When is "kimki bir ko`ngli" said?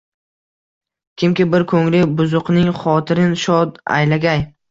1.23-2.01